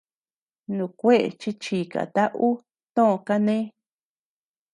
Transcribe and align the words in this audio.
Nukueʼë 0.75 1.29
chi 1.39 1.51
chikata 1.63 2.23
ú 2.47 2.49
tö 2.95 3.03
kané. 3.27 3.57